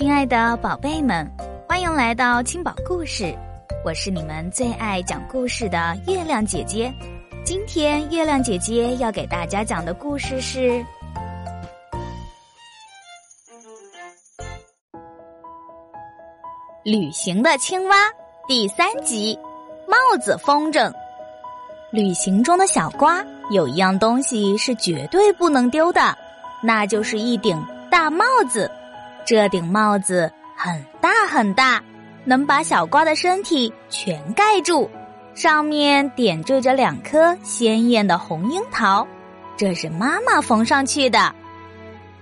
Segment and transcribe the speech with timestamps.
[0.00, 1.30] 亲爱的宝贝们，
[1.68, 3.36] 欢迎来到青宝故事，
[3.84, 6.90] 我是你们最爱讲故事的月亮姐姐。
[7.44, 10.70] 今天月亮姐姐要给大家讲的故事是
[16.82, 17.96] 《旅行的青蛙》
[18.48, 19.38] 第三集
[19.86, 20.90] 《帽子风筝》。
[21.90, 26.16] 旅行中的小瓜有一样东西是绝对不能丢的，
[26.62, 28.70] 那就是一顶大帽子。
[29.26, 31.82] 这顶帽子很大很大，
[32.24, 34.90] 能把小瓜的身体全盖住，
[35.34, 39.06] 上面点缀着两颗鲜艳的红樱桃，
[39.56, 41.32] 这是妈妈缝上去的。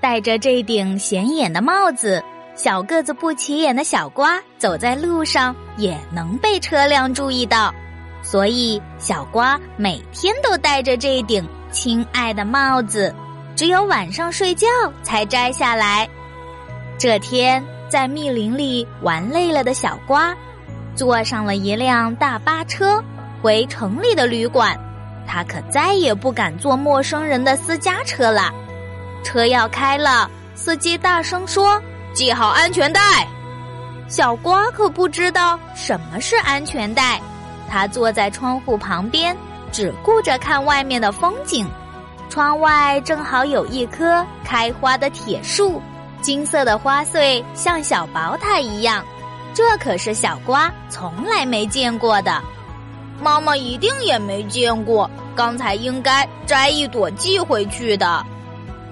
[0.00, 2.22] 戴着这顶显眼的帽子，
[2.54, 7.74] 小个子不起眼的小瓜走在路上也能被车辆注意到，
[8.22, 13.14] 所以小瓜每天都戴着这顶亲爱的帽子，
[13.56, 14.66] 只有晚上睡觉
[15.02, 16.08] 才摘下来。
[17.04, 20.34] 这天，在密林里玩累了的小瓜，
[20.94, 22.98] 坐上了一辆大巴车，
[23.42, 24.74] 回城里的旅馆。
[25.26, 28.50] 他可再也不敢坐陌生人的私家车了。
[29.22, 31.78] 车要开了，司机大声说
[32.16, 33.28] ：“系好安全带。”
[34.08, 37.20] 小瓜可不知道什么是安全带，
[37.68, 39.36] 他坐在窗户旁边，
[39.70, 41.68] 只顾着看外面的风景。
[42.30, 45.82] 窗外正好有一棵开花的铁树。
[46.24, 49.04] 金色的花穗像小宝塔一样，
[49.52, 52.42] 这可是小瓜从来没见过的。
[53.20, 58.24] 妈妈一定也没见过，刚才应该摘一朵寄回去的。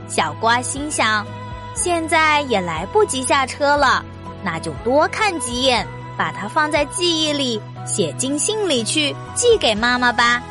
[0.06, 1.26] 小瓜心想，
[1.74, 4.04] 现在也来不及下车了，
[4.44, 10.42] 那就多看几眼，把它放在记忆里，写进信里去，寄给妈妈吧。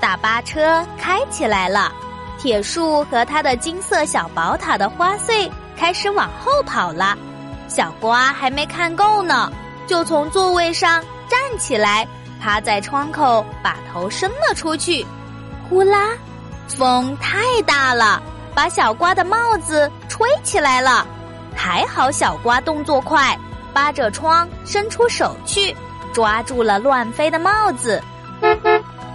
[0.00, 1.92] 大巴车开起来了，
[2.38, 5.50] 铁树和它的金色小宝塔的花穗。
[5.78, 7.16] 开始往后跑了，
[7.68, 9.50] 小瓜还没看够呢，
[9.86, 12.06] 就从座位上站起来，
[12.42, 15.06] 趴在窗口，把头伸了出去。
[15.68, 16.08] 呼啦，
[16.66, 18.20] 风太大了，
[18.56, 21.06] 把小瓜的帽子吹起来了。
[21.54, 23.38] 还好小瓜动作快，
[23.72, 25.76] 扒着窗伸出手去，
[26.12, 28.02] 抓住了乱飞的帽子。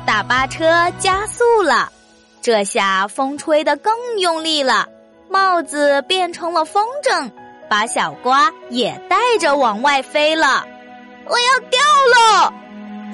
[0.06, 1.92] 大巴车加速了，
[2.42, 4.88] 这下风吹得更用力了。
[5.34, 7.28] 帽子变成了风筝，
[7.68, 10.64] 把小瓜也带着往外飞了。
[11.26, 11.80] 我要掉
[12.14, 12.54] 了！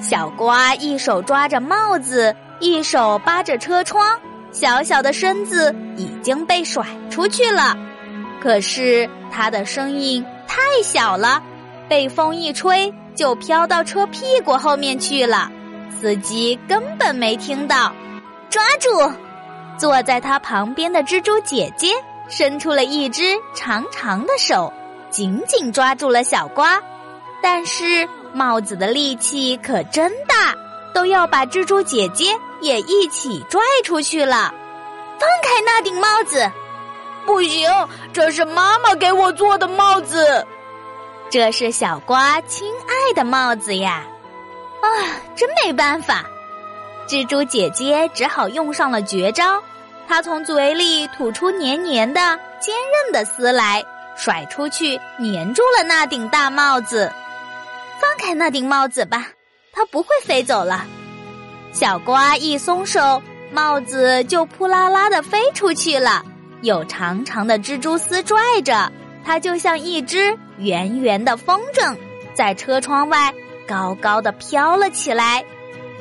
[0.02, 4.20] 小瓜一手抓着帽子，一手扒着车窗，
[4.52, 7.74] 小小的身子已经被甩出去了。
[8.38, 11.42] 可是它的声音太小了，
[11.88, 15.50] 被风一吹就飘到车屁股后面去了。
[15.98, 17.90] 司机根本没听到。
[18.50, 19.10] 抓住！
[19.78, 21.94] 坐在他旁边的蜘蛛姐姐。
[22.30, 24.72] 伸出了一只长长的手，
[25.10, 26.80] 紧紧抓住了小瓜，
[27.42, 30.54] 但是帽子的力气可真大，
[30.94, 34.54] 都要把蜘蛛姐姐也一起拽出去了。
[35.18, 36.50] 放开那顶帽子！
[37.26, 37.68] 不行，
[38.12, 40.46] 这是妈妈给我做的帽子，
[41.28, 44.04] 这是小瓜亲爱的帽子呀！
[44.80, 44.86] 啊，
[45.36, 46.24] 真没办法，
[47.06, 49.62] 蜘蛛姐姐只好用上了绝招。
[50.10, 52.20] 他从嘴里吐出黏黏的、
[52.58, 53.80] 坚韧的丝来，
[54.16, 57.12] 甩出去，粘住了那顶大帽子。
[58.00, 59.28] 放开那顶帽子吧，
[59.72, 60.84] 它不会飞走了。
[61.72, 63.22] 小瓜一松手，
[63.52, 66.24] 帽子就扑啦啦的飞出去了。
[66.62, 68.90] 有长长的蜘蛛丝拽着，
[69.24, 71.96] 它就像一只圆圆的风筝，
[72.34, 73.32] 在车窗外
[73.64, 75.44] 高高的飘了起来。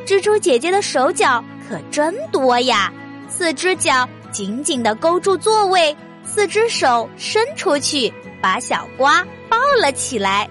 [0.04, 2.92] 蜘蛛姐姐的手脚可真多呀！
[3.30, 5.96] 四只脚紧紧地勾住座位，
[6.26, 10.50] 四只手伸出去，把小瓜抱了起来。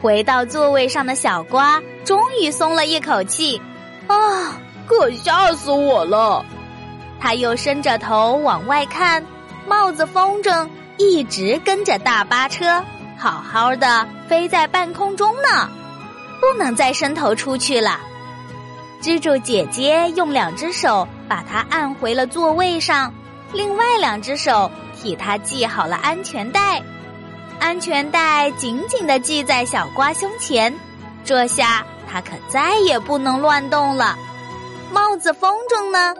[0.00, 3.60] 回到座位上的小瓜终于松了一口气，
[4.06, 6.44] 啊，可吓死我了！
[7.20, 9.24] 他又伸着头往外看，
[9.66, 12.82] 帽子风筝一直跟着大巴车，
[13.18, 15.68] 好好的飞在半空中呢，
[16.40, 17.98] 不能再伸头出去了。
[19.02, 21.06] 蜘蛛姐姐用两只手。
[21.28, 23.12] 把它按回了座位上，
[23.52, 26.82] 另外两只手替它系好了安全带，
[27.58, 30.74] 安全带紧紧地系在小瓜胸前，
[31.24, 34.16] 这下它可再也不能乱动了。
[34.92, 36.14] 帽子风筝呢？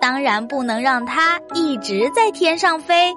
[0.00, 3.14] 当然不能让它一直在天上飞。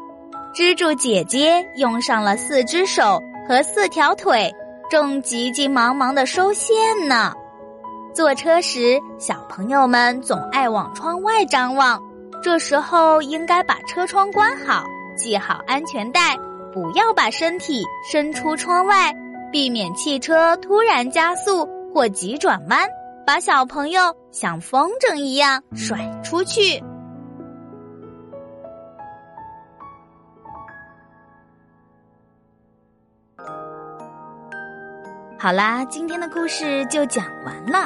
[0.54, 4.54] 蜘蛛姐姐用上了四只手和四条腿，
[4.90, 7.34] 正急急忙忙地收线呢。
[8.14, 12.00] 坐车时，小朋友们总爱往窗外张望，
[12.44, 14.86] 这时候应该把车窗关好，
[15.18, 16.38] 系好安全带，
[16.72, 19.12] 不要把身体伸出窗外，
[19.52, 22.88] 避免汽车突然加速或急转弯，
[23.26, 26.84] 把小朋友像风筝一样甩出去。
[35.40, 37.86] 好啦，今天的故事就讲完了。